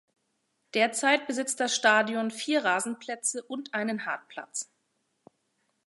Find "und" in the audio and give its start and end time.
3.43-3.75